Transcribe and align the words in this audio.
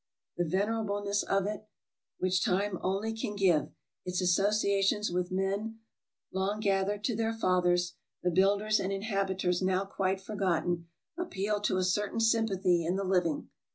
The 0.35 0.45
venerableness 0.45 1.21
of 1.25 1.45
it, 1.45 1.67
which 2.17 2.43
time 2.43 2.79
only 2.81 3.13
can 3.13 3.35
give, 3.35 3.69
its 4.03 4.19
associations 4.19 5.11
with 5.11 5.31
men 5.31 5.77
long 6.31 6.59
gathered 6.59 7.03
to 7.03 7.15
their 7.15 7.33
fathers, 7.33 7.93
the 8.23 8.31
builders 8.31 8.79
and 8.79 8.91
inhabiters 8.91 9.61
now 9.61 9.85
quite 9.85 10.19
forgotten, 10.19 10.87
appeal 11.19 11.59
to 11.61 11.77
a 11.77 11.83
certain 11.83 12.19
sympathy 12.19 12.83
in 12.83 12.95
the 12.95 13.03
living. 13.03 13.49